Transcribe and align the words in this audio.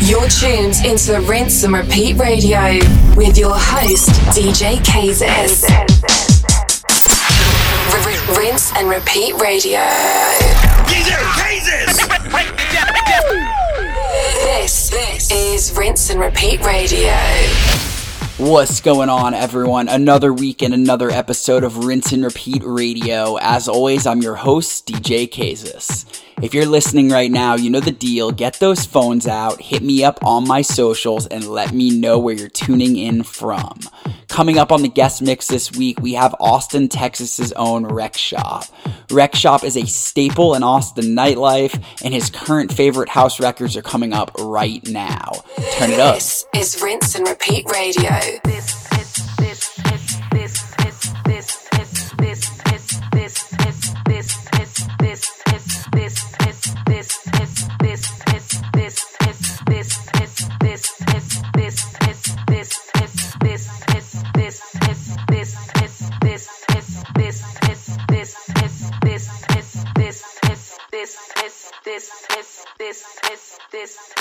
You're 0.00 0.28
tuned 0.28 0.76
into 0.84 1.12
the 1.12 1.24
Rinse 1.28 1.64
and 1.64 1.74
Repeat 1.74 2.16
Radio 2.18 2.78
with 3.16 3.36
your 3.36 3.54
host, 3.54 4.10
DJ 4.30 4.76
Kazis. 4.78 5.64
Rinse 8.36 8.72
and 8.76 8.88
Repeat 8.88 9.34
Radio. 9.36 9.80
DJ! 10.86 11.18
This, 14.44 14.90
this 14.90 15.30
is 15.32 15.76
Rinse 15.76 16.10
and 16.10 16.20
Repeat 16.20 16.62
Radio. 16.64 17.77
What's 18.38 18.80
going 18.80 19.08
on, 19.08 19.34
everyone? 19.34 19.88
Another 19.88 20.32
week 20.32 20.62
and 20.62 20.72
another 20.72 21.10
episode 21.10 21.64
of 21.64 21.84
Rinse 21.84 22.12
and 22.12 22.22
Repeat 22.22 22.62
Radio. 22.64 23.34
As 23.34 23.66
always, 23.66 24.06
I'm 24.06 24.22
your 24.22 24.36
host, 24.36 24.86
DJ 24.86 25.28
Kazis. 25.28 26.04
If 26.40 26.54
you're 26.54 26.64
listening 26.64 27.08
right 27.08 27.32
now, 27.32 27.56
you 27.56 27.68
know 27.68 27.80
the 27.80 27.90
deal. 27.90 28.30
Get 28.30 28.60
those 28.60 28.86
phones 28.86 29.26
out, 29.26 29.60
hit 29.60 29.82
me 29.82 30.04
up 30.04 30.24
on 30.24 30.46
my 30.46 30.62
socials, 30.62 31.26
and 31.26 31.48
let 31.48 31.72
me 31.72 31.90
know 31.90 32.20
where 32.20 32.36
you're 32.36 32.48
tuning 32.48 32.96
in 32.96 33.24
from. 33.24 33.80
Coming 34.28 34.56
up 34.56 34.70
on 34.70 34.82
the 34.82 34.88
guest 34.88 35.20
mix 35.20 35.48
this 35.48 35.72
week, 35.72 35.98
we 36.00 36.12
have 36.14 36.32
Austin, 36.38 36.88
Texas's 36.88 37.52
own 37.54 37.86
Rec 37.86 38.16
Shop. 38.16 38.66
Rec 39.10 39.34
Shop 39.34 39.64
is 39.64 39.76
a 39.76 39.84
staple 39.86 40.54
in 40.54 40.62
Austin 40.62 41.06
nightlife, 41.06 41.82
and 42.04 42.14
his 42.14 42.30
current 42.30 42.72
favorite 42.72 43.08
house 43.08 43.40
records 43.40 43.76
are 43.76 43.82
coming 43.82 44.12
up 44.12 44.30
right 44.38 44.86
now. 44.86 45.32
Turn 45.72 45.90
it 45.90 45.98
up. 45.98 46.14
This 46.14 46.44
is 46.54 46.80
Rinse 46.80 47.16
and 47.16 47.26
Repeat 47.26 47.68
Radio. 47.72 48.20
The 73.70 74.17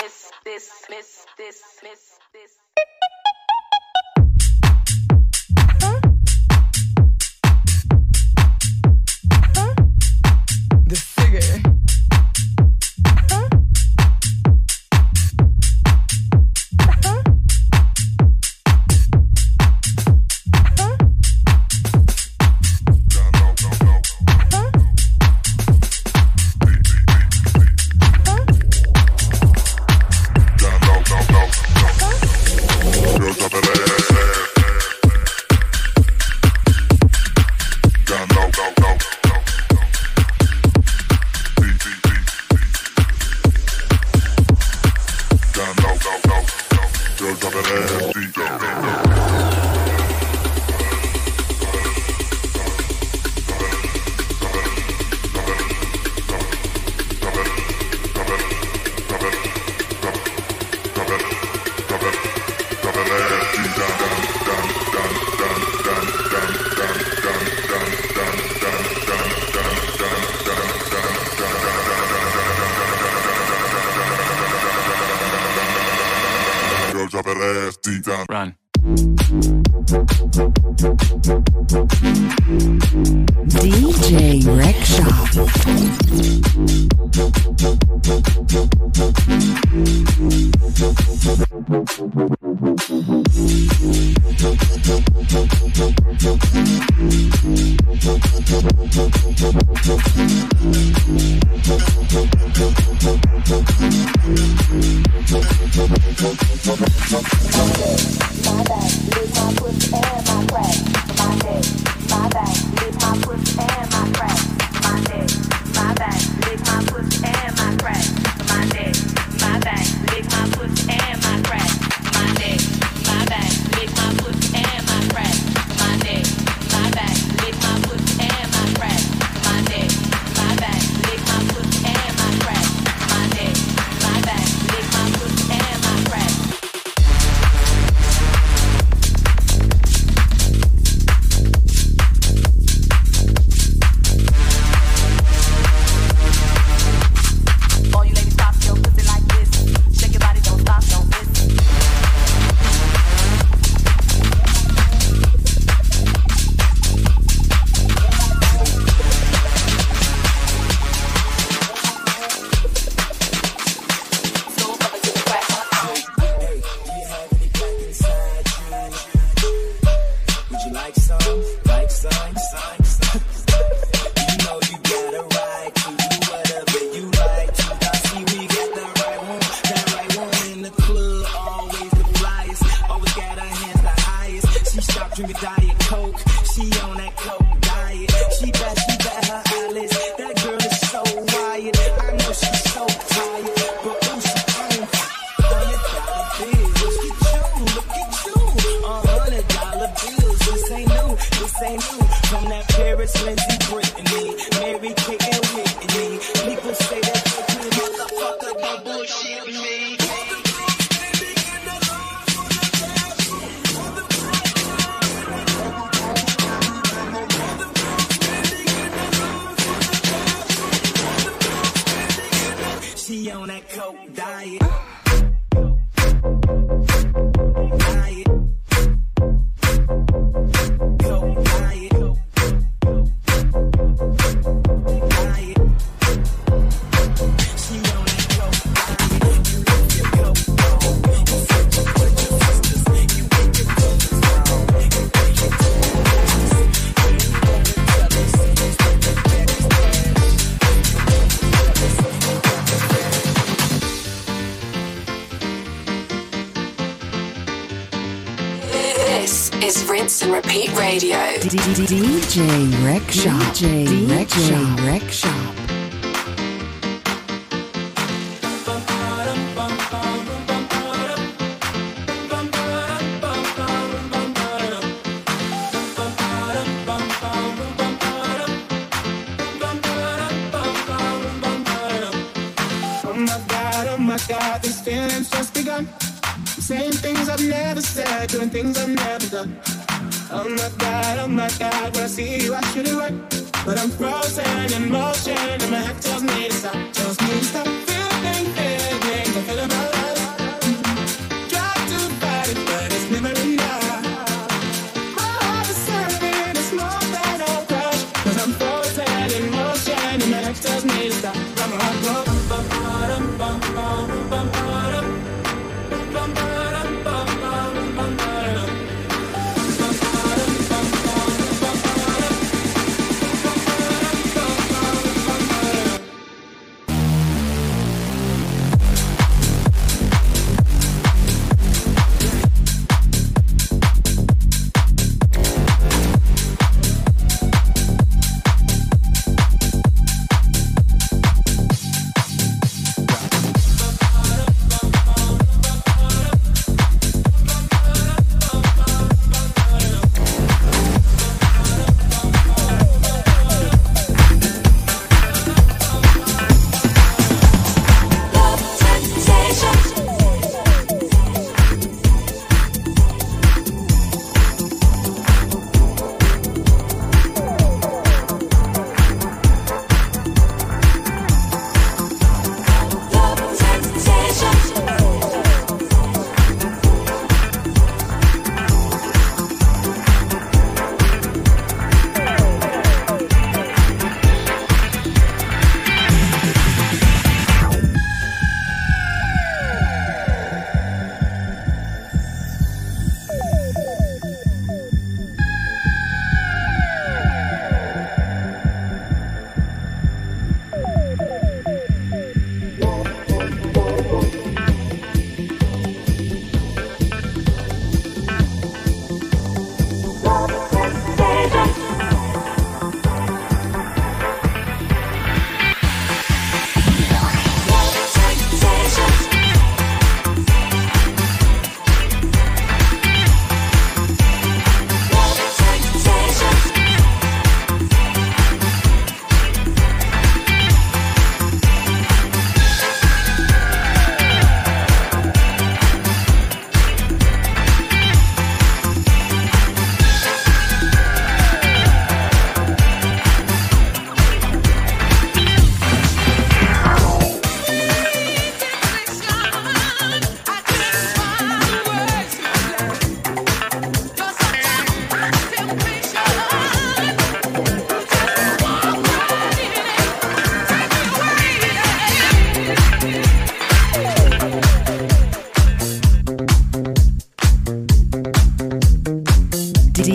rinse 259.90 260.22
and 260.22 260.34
repeat 260.34 260.70
radio. 260.78 261.18
DJ 261.40 262.86
Rec 262.86 263.10
Shop. 263.12 263.42
DJ 263.54 264.86
Rec 264.86 265.12
Shop. 265.12 265.77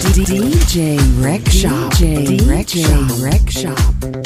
DJ 0.01 0.99
Rec 1.23 1.47
Shop. 1.51 1.93
DJ 1.93 3.23
Rec 3.23 3.51
Shop. 3.51 4.22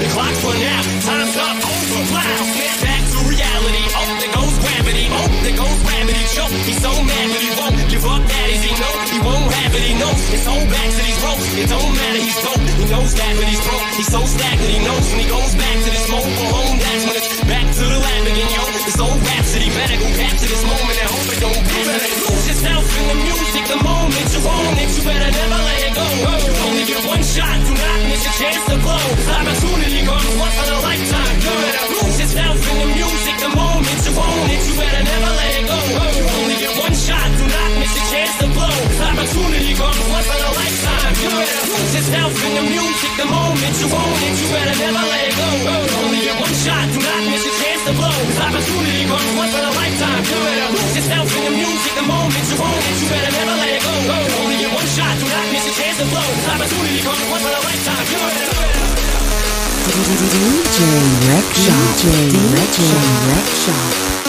The 0.00 0.08
clock's 0.16 0.40
run 0.40 0.56
out, 0.56 0.84
time's 1.04 1.36
up, 1.36 1.60
over, 1.60 2.00
loud. 2.08 2.46
Snap 2.56 2.76
back 2.80 3.04
to 3.04 3.20
reality. 3.28 3.84
Oh, 3.92 4.08
there 4.16 4.32
goes 4.32 4.56
gravity. 4.64 5.04
Oh, 5.12 5.28
there 5.44 5.58
goes 5.60 5.80
gravity. 5.84 6.24
Choke. 6.32 6.56
He's 6.64 6.80
so 6.80 6.88
mad, 7.04 7.26
but 7.28 7.42
he 7.44 7.52
won't 7.60 7.76
give 7.92 8.04
up. 8.08 8.24
That 8.24 8.48
is 8.48 8.64
he 8.64 8.72
know 8.80 8.94
he 9.12 9.20
won't 9.20 9.52
have 9.60 9.76
it. 9.76 9.84
He 9.84 9.94
knows 10.00 10.16
his 10.32 10.40
whole 10.48 10.64
back 10.72 10.88
to 10.88 11.02
these 11.04 11.20
ropes. 11.20 11.44
It 11.52 11.68
don't 11.68 11.92
matter. 11.92 12.16
He's 12.16 12.40
dope. 12.40 12.64
He 12.80 12.86
knows 12.88 13.12
that, 13.12 13.32
but 13.36 13.44
he's 13.44 13.60
broke. 13.60 13.88
He's 14.00 14.08
so 14.08 14.20
stagnant. 14.24 14.72
He 14.72 14.80
knows 14.80 15.04
when 15.12 15.20
he 15.20 15.28
goes 15.28 15.52
back 15.52 15.76
to 15.84 15.90
this 15.92 16.06
mobile 16.08 16.48
home. 16.48 16.76
That's 16.80 17.04
when 17.04 17.16
it's 17.20 17.44
back 17.44 17.66
to 17.68 17.84
the 17.84 17.98
lab 18.00 18.24
again, 18.24 18.50
yo. 18.56 18.62
This 18.88 18.96
old 18.96 19.20
rhapsody 19.20 19.68
better 19.76 20.00
go 20.00 20.08
back 20.16 20.32
to 20.32 20.46
this 20.48 20.64
moment 20.64 20.96
and 20.96 21.08
hope 21.12 21.28
it 21.28 21.40
don't 21.44 21.60
be. 21.60 21.76
Lose 22.24 22.44
yourself 22.48 22.88
in 22.88 23.04
the 23.04 23.16
music. 23.20 23.68
The 23.68 23.76
moment 23.84 23.99
you 24.44 25.04
better 25.04 25.30
never 25.30 25.60
let 25.60 25.80
it 25.84 25.92
go. 25.94 26.06
You 26.16 26.52
only 26.64 26.84
get 26.84 27.04
one 27.04 27.22
shot. 27.22 27.56
Do 27.60 27.72
not 27.76 27.98
miss 28.08 28.24
your 28.24 28.36
chance 28.40 28.64
to 28.68 28.76
blow. 28.80 29.04
Opportunity 29.36 30.00
comes 30.04 30.32
once 30.40 30.56
in 30.60 30.68
a 30.72 30.80
lifetime. 30.80 31.36
You 31.44 31.52
better 31.60 31.86
lose 31.92 32.16
yourself 32.20 32.56
in 32.56 32.76
the 32.80 32.88
music. 32.96 33.36
The 33.40 33.50
moment 33.52 34.00
you 34.00 34.12
own 34.16 34.50
it, 34.50 34.62
you 34.64 34.74
better 34.80 35.02
never 35.04 35.32
let 35.36 35.52
it 35.60 35.64
go. 35.68 35.78
You 36.16 36.24
only 36.40 36.56
get 36.56 36.72
one 36.80 36.89
chance 38.10 38.34
to 38.42 38.46
blow. 38.50 38.74
Opportunity 39.06 39.70
comes 39.78 40.02
once 40.10 40.26
in 40.26 40.40
a 40.42 40.50
lifetime. 40.50 41.14
You 41.22 41.30
better 41.30 41.62
lose 41.70 41.92
yourself 41.94 42.32
in 42.42 42.52
the 42.58 42.64
music. 42.66 43.12
The 43.14 43.26
moment 43.30 43.74
you 43.78 43.86
own 43.86 44.18
it, 44.26 44.34
you 44.34 44.48
better 44.50 44.76
never 44.82 45.04
let 45.06 45.30
it 45.30 45.34
go. 45.38 45.50
Only 46.02 46.20
get 46.26 46.34
one 46.42 46.56
shot. 46.58 46.90
Do 46.90 46.98
not 46.98 47.22
miss 47.30 47.46
your 47.46 47.54
chance 47.62 47.82
to 47.86 47.92
blow. 47.94 48.10
Opportunity 48.10 49.06
comes 49.06 49.30
once 49.38 49.54
in 49.54 49.62
a 49.62 49.72
lifetime. 49.78 50.22
You 50.26 50.38
better 50.42 50.70
lose 50.74 50.94
yourself 50.98 51.26
in 51.38 51.42
the 51.46 51.54
music. 51.54 51.92
The 51.94 52.06
moment 52.10 52.44
you 52.50 52.58
own 52.58 52.82
it, 52.82 52.96
you 52.98 53.06
better 53.14 53.30
never 53.30 53.54
let 53.62 53.70
it 53.78 53.82
go. 53.86 53.94
Only 54.42 54.56
get 54.58 54.70
one 54.74 54.90
shot. 54.90 55.14
Do 55.22 55.26
not 55.30 55.46
miss 55.54 55.64
your 55.70 55.76
chance 55.78 55.96
to 56.02 56.06
blow. 56.10 56.28
Opportunity 56.50 57.00
comes 57.06 57.22
once 57.30 57.46
in 57.46 57.52
a 57.54 57.62
lifetime. 57.62 58.06
You 58.10 58.18
better. 58.26 58.58
DJ 59.90 60.78
Shop. 61.62 61.94
DJ 62.34 62.78
Rec 63.30 63.48
Shop. 63.62 64.19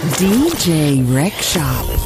DJ 0.00 1.04
Rec 1.14 1.34
Shop. 1.42 1.99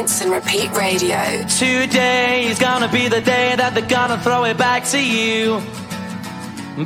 rinse 0.00 0.22
and 0.22 0.32
repeat 0.32 0.70
radio. 0.72 1.20
Today 1.46 2.46
is 2.46 2.58
gonna 2.58 2.90
be 2.90 3.08
the 3.08 3.20
day 3.20 3.54
that 3.56 3.74
they're 3.74 3.92
gonna 3.98 4.18
throw 4.18 4.44
it 4.44 4.56
back 4.56 4.84
to 4.94 4.98
you. 4.98 5.60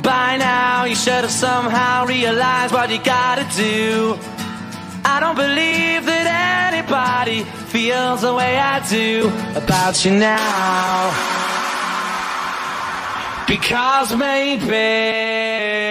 By 0.01 0.35
now, 0.35 0.83
you 0.83 0.95
should 0.95 1.23
have 1.27 1.31
somehow 1.31 2.05
realized 2.05 2.73
what 2.73 2.89
you 2.89 3.01
gotta 3.01 3.45
do. 3.55 4.17
I 5.05 5.15
don't 5.21 5.37
believe 5.45 6.01
that 6.11 6.25
anybody 6.73 7.43
feels 7.73 8.21
the 8.21 8.33
way 8.33 8.57
I 8.57 8.75
do 8.89 9.31
about 9.55 10.03
you 10.03 10.11
now. 10.11 11.13
Because 13.47 14.13
maybe. 14.15 15.84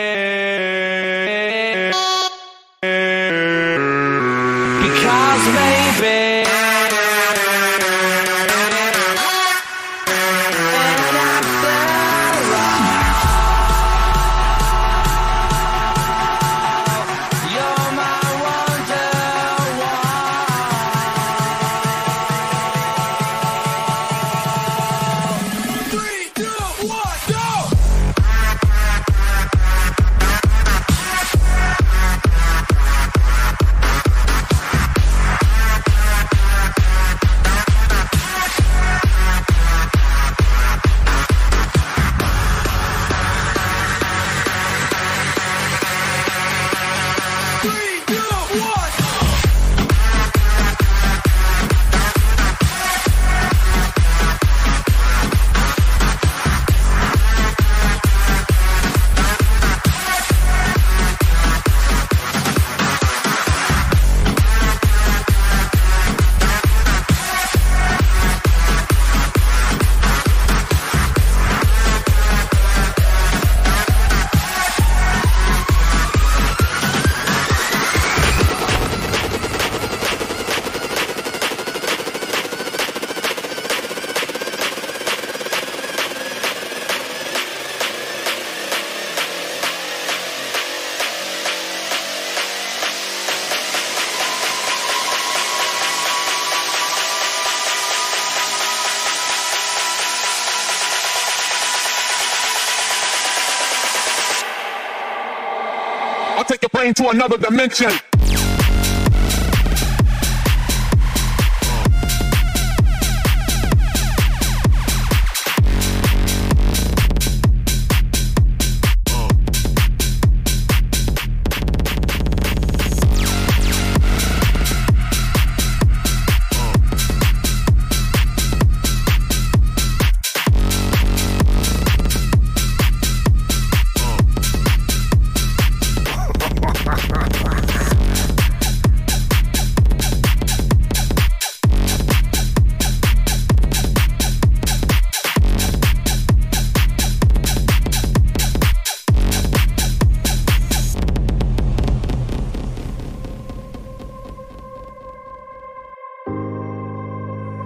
plane 106.75 106.93
to 106.93 107.09
another 107.11 107.39
dimension. 107.39 107.91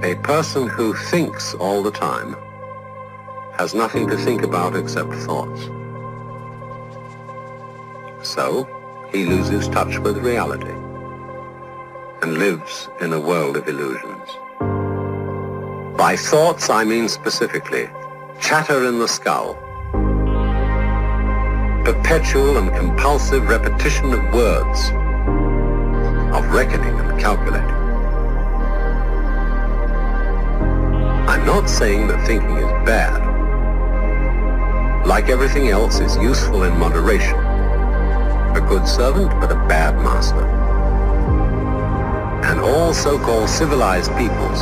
A 0.08 0.14
person 0.14 0.66
who 0.66 0.94
thinks 0.94 1.52
all 1.56 1.82
the 1.82 1.90
time 1.90 2.34
has 3.58 3.74
nothing 3.74 4.08
to 4.08 4.16
think 4.16 4.42
about 4.42 4.74
except 4.74 5.12
thoughts. 5.12 5.64
So, 8.22 8.66
he 9.12 9.26
loses 9.26 9.68
touch 9.68 9.98
with 9.98 10.16
reality 10.16 10.72
and 12.22 12.38
lives 12.38 12.88
in 13.02 13.12
a 13.12 13.20
world 13.20 13.58
of 13.58 13.68
illusions. 13.68 14.30
By 15.98 16.16
thoughts, 16.16 16.70
I 16.70 16.84
mean 16.84 17.06
specifically 17.10 17.90
chatter 18.40 18.86
in 18.86 19.00
the 19.00 19.08
skull, 19.08 19.56
perpetual 21.84 22.56
and 22.56 22.74
compulsive 22.74 23.46
repetition 23.46 24.14
of 24.14 24.32
words, 24.32 24.80
of 26.34 26.50
reckoning 26.54 26.98
and 26.98 27.20
calculating. 27.20 27.77
Not 31.48 31.66
saying 31.66 32.06
that 32.06 32.20
thinking 32.26 32.58
is 32.58 32.70
bad. 32.84 33.16
Like 35.06 35.30
everything 35.30 35.68
else, 35.68 35.98
is 35.98 36.14
useful 36.18 36.64
in 36.64 36.76
moderation. 36.76 37.40
A 38.52 38.60
good 38.68 38.86
servant, 38.86 39.30
but 39.40 39.50
a 39.50 39.56
bad 39.64 39.96
master. 39.96 40.44
And 42.44 42.60
all 42.60 42.92
so-called 42.92 43.48
civilized 43.48 44.12
peoples 44.20 44.60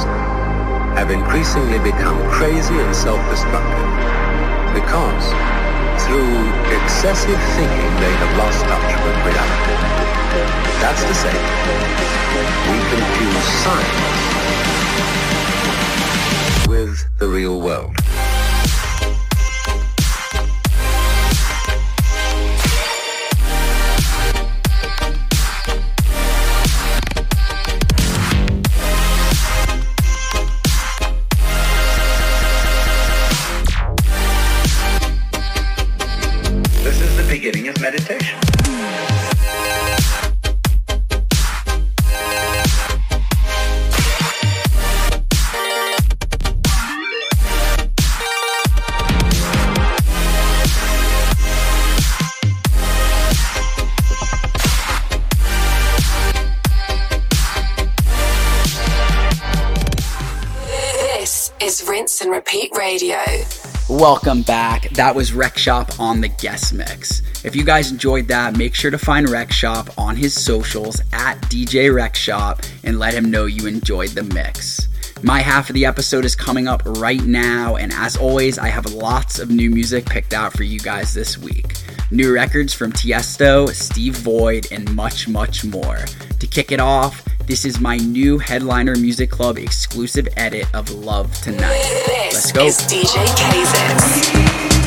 have 0.94 1.10
increasingly 1.10 1.80
become 1.82 2.22
crazy 2.30 2.78
and 2.78 2.94
self-destructive 2.94 3.90
because 4.78 5.26
through 6.06 6.38
excessive 6.70 7.40
thinking 7.58 7.92
they 7.98 8.14
have 8.14 8.32
lost 8.38 8.62
touch 8.62 8.94
with 9.02 9.16
reality. 9.26 9.74
That's 10.78 11.02
to 11.02 11.14
say, 11.18 11.34
we 12.70 12.78
confuse 12.94 13.44
science 13.66 14.35
the 17.18 17.26
real 17.26 17.60
world. 17.60 18.05
Is 61.60 61.82
Rinse 61.88 62.20
and 62.20 62.30
Repeat 62.30 62.70
Radio. 62.76 63.18
Welcome 63.88 64.42
back. 64.42 64.90
That 64.90 65.14
was 65.14 65.32
Rec 65.32 65.56
Shop 65.56 65.98
on 65.98 66.20
the 66.20 66.28
guest 66.28 66.74
mix. 66.74 67.22
If 67.44 67.56
you 67.56 67.64
guys 67.64 67.90
enjoyed 67.90 68.28
that, 68.28 68.56
make 68.56 68.74
sure 68.74 68.90
to 68.90 68.98
find 68.98 69.28
Rec 69.28 69.50
Shop 69.52 69.88
on 69.96 70.16
his 70.16 70.34
socials 70.34 71.00
at 71.12 71.40
DJ 71.42 71.94
Rec 71.94 72.14
Shop 72.14 72.60
and 72.84 72.98
let 72.98 73.14
him 73.14 73.30
know 73.30 73.46
you 73.46 73.66
enjoyed 73.66 74.10
the 74.10 74.24
mix. 74.24 74.88
My 75.22 75.40
half 75.40 75.70
of 75.70 75.74
the 75.74 75.86
episode 75.86 76.26
is 76.26 76.36
coming 76.36 76.68
up 76.68 76.82
right 76.84 77.24
now, 77.24 77.76
and 77.76 77.92
as 77.94 78.16
always, 78.16 78.58
I 78.58 78.68
have 78.68 78.92
lots 78.92 79.38
of 79.38 79.48
new 79.48 79.70
music 79.70 80.04
picked 80.04 80.34
out 80.34 80.52
for 80.52 80.62
you 80.62 80.78
guys 80.78 81.14
this 81.14 81.38
week. 81.38 81.72
New 82.10 82.32
records 82.32 82.72
from 82.72 82.92
Tiesto, 82.92 83.68
Steve 83.70 84.16
Void, 84.18 84.68
and 84.70 84.94
much, 84.94 85.26
much 85.26 85.64
more. 85.64 86.04
To 86.38 86.46
kick 86.46 86.70
it 86.70 86.78
off, 86.78 87.24
this 87.46 87.64
is 87.64 87.80
my 87.80 87.96
new 87.96 88.38
Headliner 88.38 88.94
Music 88.94 89.28
Club 89.30 89.58
exclusive 89.58 90.28
edit 90.36 90.72
of 90.72 90.88
Love 90.90 91.34
Tonight. 91.42 92.04
Let's 92.32 92.52
This 92.52 92.52
go. 92.52 92.64
is 92.66 92.78
DJ 92.82 93.24
Kazis. 93.36 94.85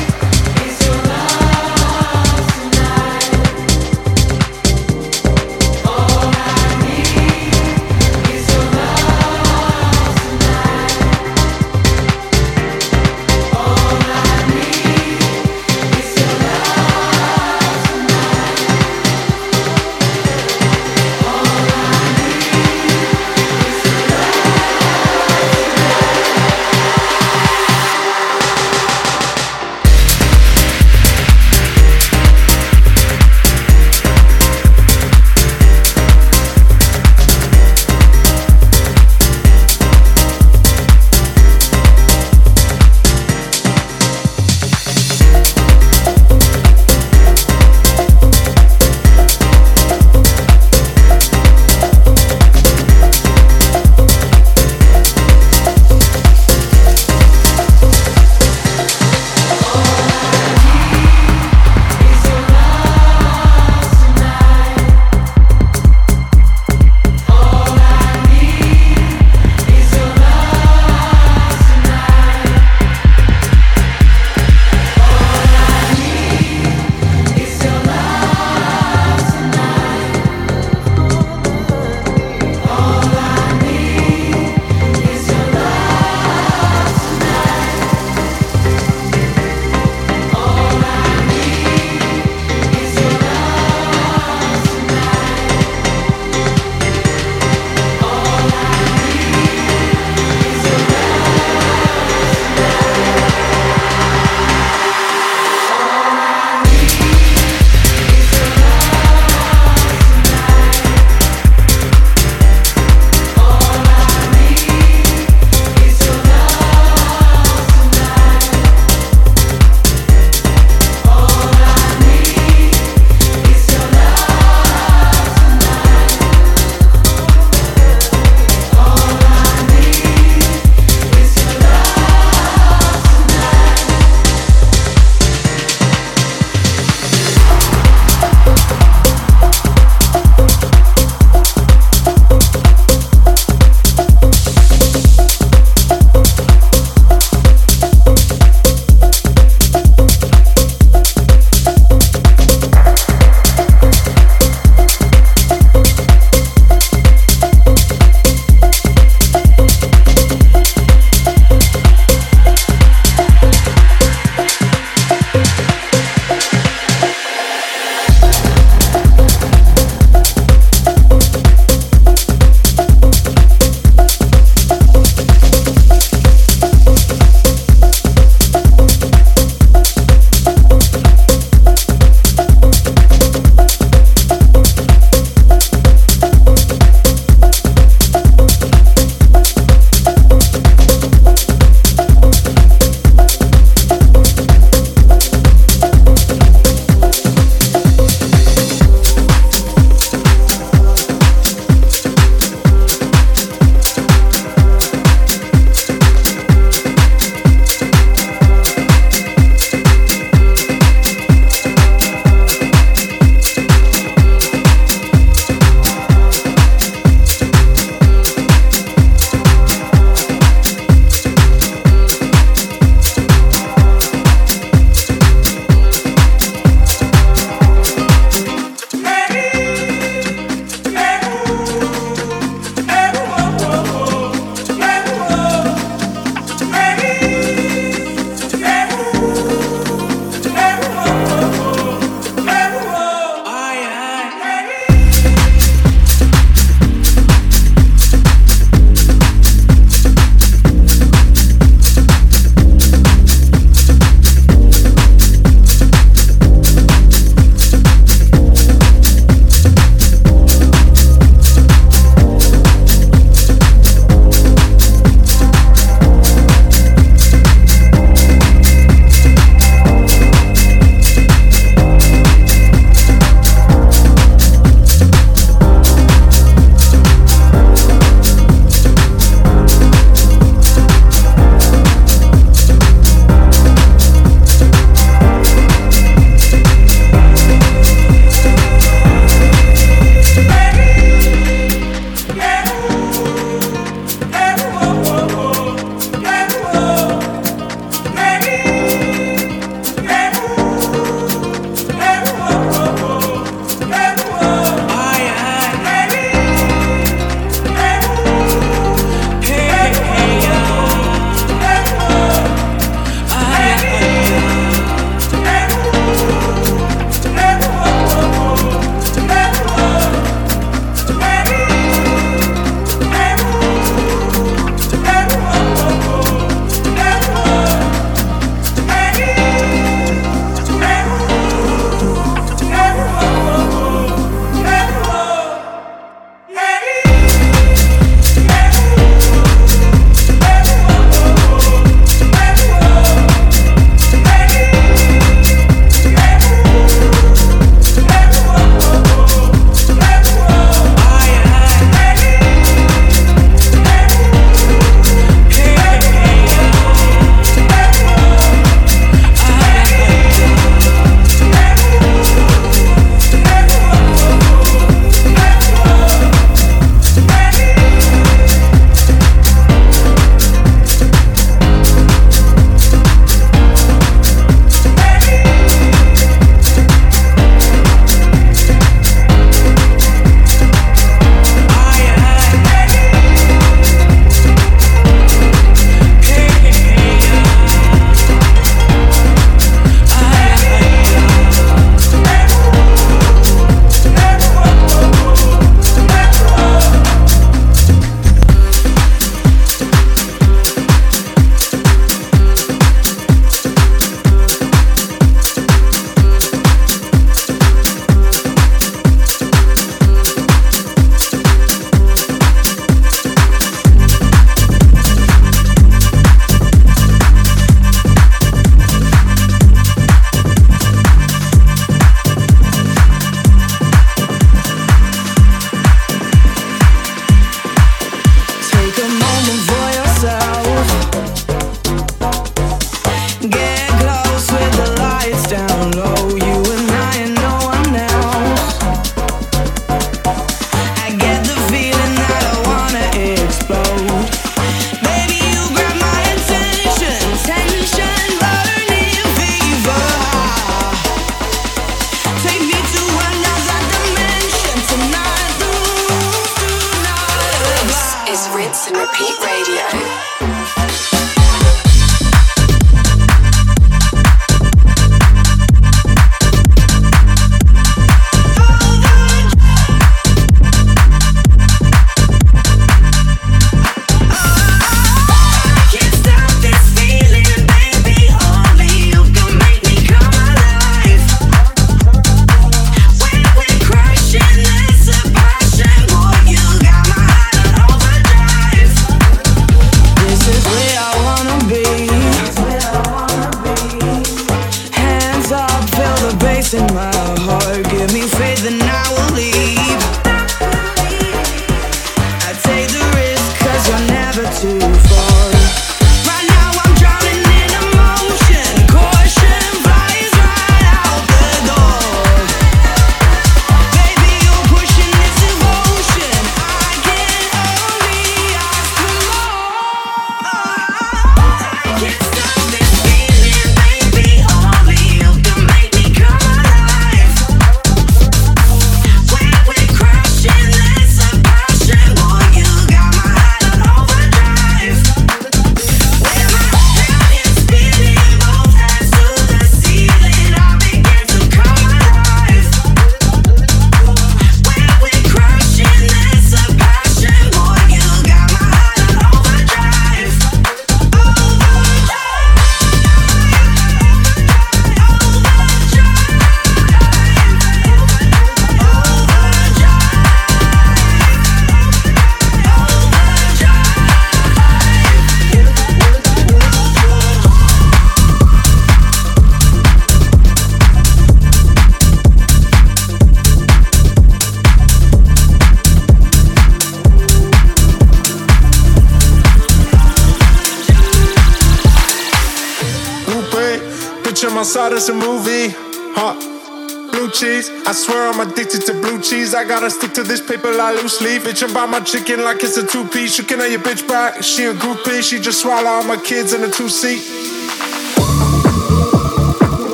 I 589.54 589.64
gotta 589.64 589.90
stick 589.90 590.12
to 590.14 590.22
this 590.22 590.40
paper 590.40 590.72
like 590.72 591.02
loose 591.02 591.20
leaf. 591.20 591.44
Bitch, 591.44 591.68
about 591.68 591.88
my 591.88 592.00
chicken 592.00 592.42
like 592.44 592.62
it's 592.62 592.76
a 592.76 592.86
two 592.86 593.06
piece. 593.08 593.38
You 593.38 593.44
can 593.44 593.60
have 593.60 593.70
your 593.70 593.80
bitch 593.80 594.06
back. 594.06 594.42
She 594.42 594.64
a 594.64 594.72
groupie. 594.72 595.22
She 595.22 595.40
just 595.40 595.60
swallow 595.60 595.88
all 595.88 596.04
my 596.04 596.16
kids 596.16 596.52
in 596.52 596.62
a 596.62 596.70
two 596.70 596.88
seat. 596.88 597.39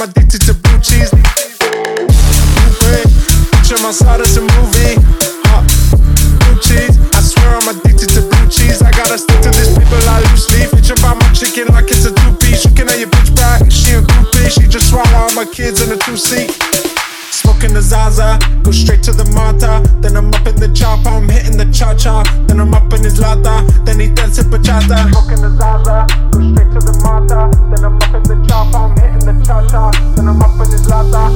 I'm 0.00 0.08
addicted 0.08 0.40
to 0.48 0.54
blue 0.54 0.80
cheese. 0.80 1.12
Picture 3.52 3.76
my 3.84 3.92
side 3.92 4.24
as 4.24 4.34
a 4.38 4.40
movie. 4.40 4.96
Hot 5.52 5.68
blue 6.40 6.56
cheese. 6.64 6.96
I 7.12 7.20
swear 7.20 7.60
I'm 7.60 7.68
addicted 7.68 8.08
to 8.16 8.24
blue 8.24 8.48
cheese. 8.48 8.80
I 8.80 8.92
gotta 8.96 9.18
stick 9.20 9.36
to 9.44 9.52
this 9.52 9.76
paper 9.76 10.00
like 10.08 10.24
loose 10.32 10.48
leaf. 10.56 10.70
Bitch 10.72 10.88
about 10.88 11.20
my 11.20 11.28
chicken 11.36 11.68
like 11.76 11.92
it's 11.92 12.08
a 12.08 12.16
two 12.16 12.32
piece. 12.40 12.64
You 12.64 12.72
can 12.72 12.88
have 12.88 12.96
your 12.96 13.12
bitch 13.12 13.36
back. 13.36 13.60
She 13.68 13.92
a 13.92 14.00
groupie. 14.00 14.48
She 14.48 14.64
just 14.72 14.88
swallow 14.88 15.28
all 15.28 15.34
my 15.36 15.44
kids 15.44 15.84
in 15.84 15.92
a 15.92 15.98
two 16.00 16.16
seat. 16.16 16.48
Smoking 17.28 17.74
the 17.74 17.82
Zaza, 17.82 18.38
go 18.64 18.72
straight 18.72 19.02
to 19.02 19.12
the 19.12 19.28
cha 21.80 21.94
cha. 21.94 22.22
Then 22.46 22.60
I'm 22.60 22.74
up 22.74 22.92
in 22.92 23.02
his 23.04 23.18
lata, 23.18 23.64
then 23.84 24.00
he 24.00 24.08
dance 24.08 24.38
bachata. 24.40 25.08
Smoking 25.10 25.40
the 25.40 25.50
Zaza, 25.56 26.06
go 26.30 26.40
straight 26.52 26.70
to 26.74 26.80
the 26.84 26.92
Mata. 27.02 27.48
Then 27.70 27.84
I'm 27.86 27.96
up 27.96 28.14
in 28.14 28.22
the 28.24 28.36
chopper, 28.46 28.76
I'm 28.76 28.92
hitting 29.00 29.24
the 29.24 29.44
cha 29.46 29.66
cha. 29.66 29.90
Then 30.14 30.28
I'm 30.28 30.42
up 30.42 30.60
in 30.60 30.70
his 30.70 30.86
lata. 30.90 31.30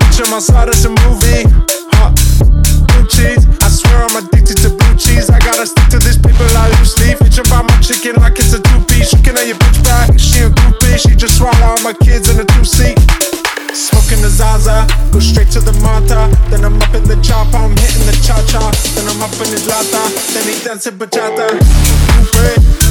Picture 0.00 0.30
my 0.30 0.38
up 19.22 19.32
in 19.34 19.52
his 19.52 19.66
lata, 19.66 20.02
he 20.48 20.64
dancing 20.64 20.96
bachata. 20.98 22.89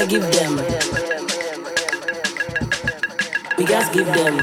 gotta 0.00 0.10
give 0.10 0.32
them. 0.32 0.56
We 3.58 3.64
gotta 3.66 3.92
give 3.92 4.06
them. 4.06 4.36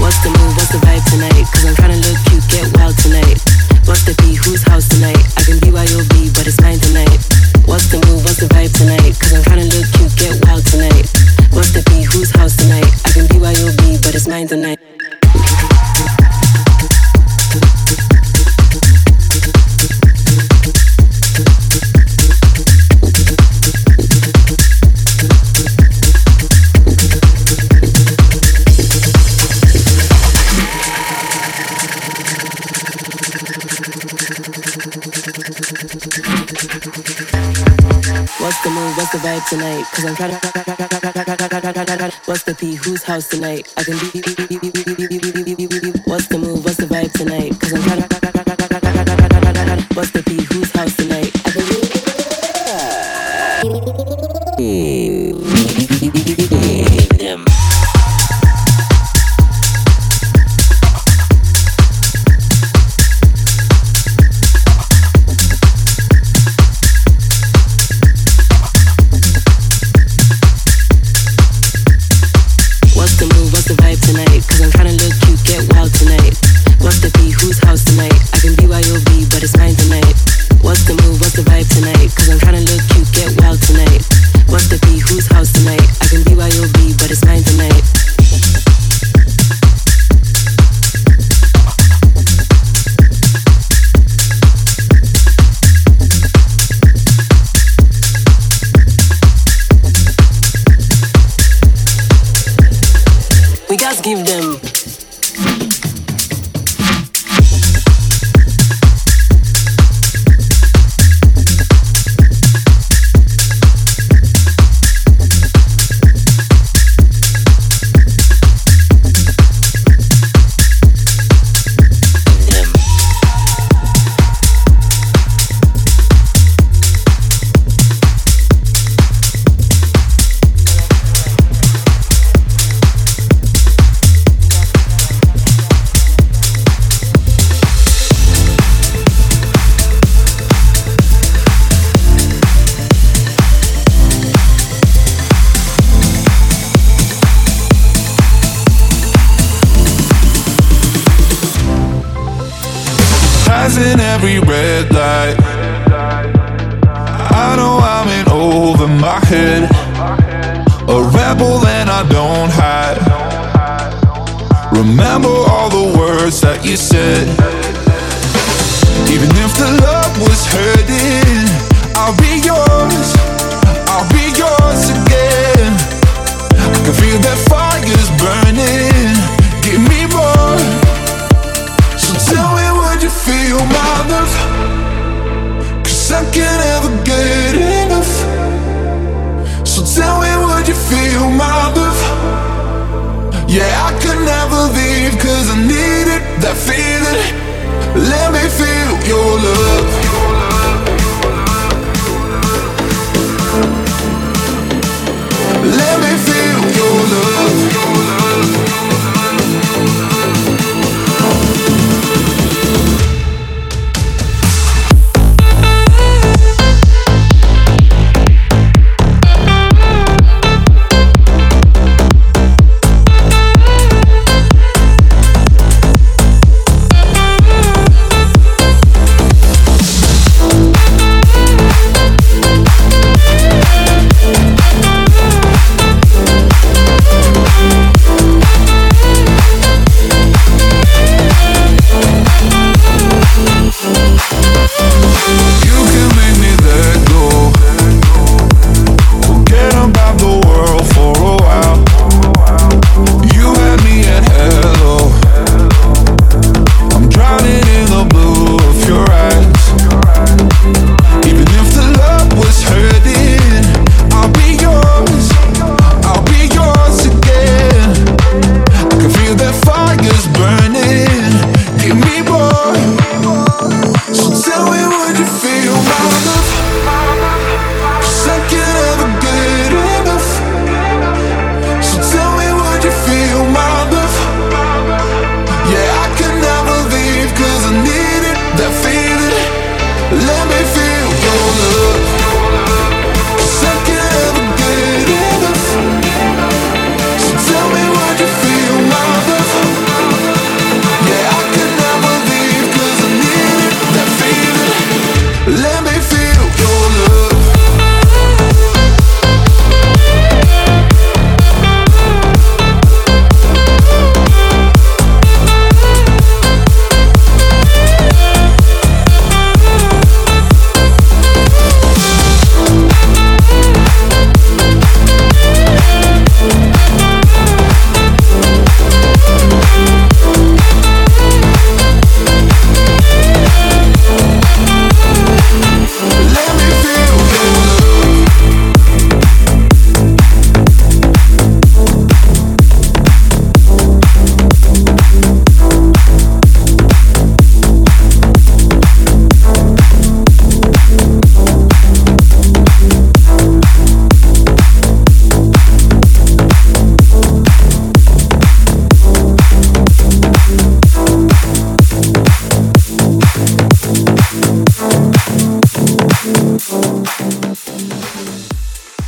What's 0.00 0.18
the 0.22 0.30
move? 0.30 0.56
What's 0.56 0.72
the 0.72 0.80
tonight 1.10 1.46
Cause 1.52 1.64
I'm 1.64 1.74
tryna 1.76 2.02
look 2.02 2.18
cute, 2.26 2.42
get 2.50 2.66
wild 2.76 2.98
tonight 2.98 3.38
What's 3.86 4.02
the 4.04 4.14
fee, 4.22 4.34
whose 4.34 4.62
house 4.62 4.88
tonight? 4.88 5.22
I 5.36 5.42
can 5.42 5.60
be 5.60 5.70
BYOB, 5.70 6.34
but 6.34 6.46
it's 6.48 6.60
mine 6.60 6.80
tonight 6.80 7.22
What's 7.66 7.86
the 7.92 8.02
move, 8.06 8.24
what's 8.24 8.38
the 8.38 8.46
vibe 8.46 8.74
tonight? 8.76 9.14
Cause 9.20 9.34
I'm 9.34 9.42
tryna 9.42 9.70
look 9.70 9.86
cute, 9.94 10.16
get 10.18 10.48
wild 10.48 10.66
tonight 10.66 11.06
What's 11.52 11.72
the 11.72 11.82
fee, 11.90 12.02
whose 12.02 12.30
house 12.30 12.56
tonight? 12.56 12.90
I 13.06 13.10
can 13.10 13.26
be 13.28 13.36
BYOB, 13.36 14.02
but 14.02 14.14
it's 14.14 14.26
mine 14.26 14.48
tonight 14.48 14.93
vibe 39.34 39.48
tonight. 39.48 39.84
Cause 39.92 40.04
I'm 40.04 40.16
trying 40.16 40.30
to. 40.30 42.12
What's 42.26 42.42
the 42.44 42.54
P? 42.54 42.74
Whose 42.74 43.02
house 43.02 43.28
tonight? 43.28 43.72
I 43.76 43.84
can 43.84 43.98
be. 44.12 45.13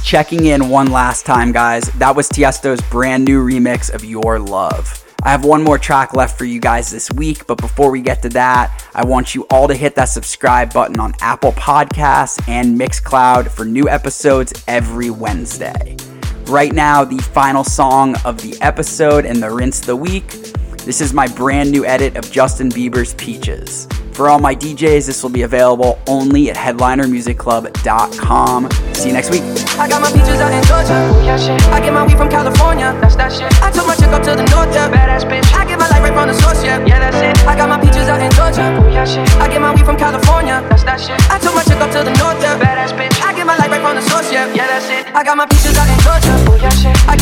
Checking 0.06 0.44
in 0.44 0.68
one 0.68 0.92
last 0.92 1.26
time, 1.26 1.50
guys. 1.50 1.90
That 1.94 2.14
was 2.14 2.28
Tiesto's 2.28 2.80
brand 2.92 3.24
new 3.24 3.44
remix 3.44 3.92
of 3.92 4.04
Your 4.04 4.38
Love. 4.38 5.04
I 5.24 5.30
have 5.30 5.44
one 5.44 5.64
more 5.64 5.78
track 5.78 6.14
left 6.14 6.38
for 6.38 6.44
you 6.44 6.60
guys 6.60 6.92
this 6.92 7.10
week, 7.10 7.44
but 7.48 7.58
before 7.58 7.90
we 7.90 8.02
get 8.02 8.22
to 8.22 8.28
that, 8.28 8.88
I 8.94 9.04
want 9.04 9.34
you 9.34 9.48
all 9.50 9.66
to 9.66 9.74
hit 9.74 9.96
that 9.96 10.04
subscribe 10.04 10.72
button 10.72 11.00
on 11.00 11.14
Apple 11.20 11.50
Podcasts 11.50 12.40
and 12.48 12.78
Mixcloud 12.78 13.50
for 13.50 13.64
new 13.64 13.88
episodes 13.88 14.52
every 14.68 15.10
Wednesday. 15.10 15.96
Right 16.44 16.72
now, 16.72 17.04
the 17.04 17.18
final 17.18 17.64
song 17.64 18.14
of 18.24 18.40
the 18.40 18.56
episode 18.60 19.26
and 19.26 19.42
the 19.42 19.50
rinse 19.50 19.80
of 19.80 19.86
the 19.86 19.96
week. 19.96 20.28
This 20.84 21.00
is 21.00 21.12
my 21.12 21.26
brand 21.26 21.72
new 21.72 21.84
edit 21.84 22.14
of 22.14 22.30
Justin 22.30 22.68
Bieber's 22.68 23.14
Peaches. 23.14 23.88
For 24.16 24.32
all 24.32 24.40
my 24.40 24.56
DJs, 24.56 25.04
this 25.04 25.20
will 25.22 25.28
be 25.28 25.42
available 25.42 25.98
only 26.06 26.48
at 26.48 26.56
headlinermusicclub.com. 26.56 28.70
See 28.96 29.08
you 29.08 29.12
next 29.12 29.28
week. 29.28 29.42
I 29.76 29.84
got 29.84 30.00
my 30.00 30.08
peaches 30.08 30.40
out 30.40 30.56
in 30.56 30.64
Georgia. 30.64 30.96
Yeah, 31.20 31.36
shit. 31.36 31.60
I 31.68 31.84
get 31.84 31.92
my 31.92 32.00
weed 32.00 32.16
from 32.16 32.32
California. 32.32 32.96
That's 32.96 33.12
that 33.20 33.28
shit. 33.28 33.52
I 33.60 33.68
took 33.68 33.84
my 33.84 33.92
chick 33.92 34.08
up 34.16 34.24
to 34.24 34.32
the 34.32 34.48
north, 34.48 34.72
yeah. 34.72 34.88
Badass 34.88 35.28
bitch. 35.28 35.44
I 35.52 35.68
get 35.68 35.76
my 35.76 35.84
light 35.92 36.00
right 36.00 36.16
from 36.16 36.32
the 36.32 36.36
source, 36.40 36.64
yeah. 36.64 36.80
Yeah, 36.88 36.96
that's 36.96 37.20
it. 37.20 37.36
I 37.44 37.52
got 37.60 37.68
my 37.68 37.76
peaches 37.76 38.08
out 38.08 38.24
in 38.24 38.32
Georgia. 38.32 38.64
Oh, 38.80 38.88
yeah, 38.88 39.04
shit. 39.04 39.28
I 39.36 39.52
get 39.52 39.60
my 39.60 39.76
weed 39.76 39.84
from 39.84 40.00
California. 40.00 40.64
That's 40.64 40.88
that 40.88 40.96
shit. 40.96 41.20
I 41.28 41.36
took 41.36 41.52
my 41.52 41.60
chick 41.68 41.76
up 41.76 41.92
to 41.92 42.00
the 42.00 42.16
north, 42.16 42.40
yeah. 42.40 42.56
Badass 42.56 42.96
bitch. 42.96 43.12
I 43.20 43.36
get 43.36 43.44
my 43.44 43.60
light 43.60 43.68
right 43.68 43.84
from 43.84 44.00
the 44.00 44.04
source, 44.08 44.32
yeah. 44.32 44.48
Yeah, 44.56 44.64
that's 44.64 44.88
it. 44.88 45.12
I 45.12 45.20
got 45.28 45.36
my 45.36 45.44
peaches 45.44 45.76
out 45.76 45.92
in 45.92 45.98
Georgia. 46.00 46.32
Oh, 46.48 46.56
yeah, 46.56 46.72
shit. 46.72 46.96
I 47.04 47.15